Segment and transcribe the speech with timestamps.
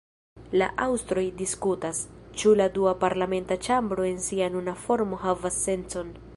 [0.59, 1.99] La aŭstroj diskutas,
[2.43, 6.15] ĉu la dua parlamenta ĉambro en sia nuna formo havas sencon.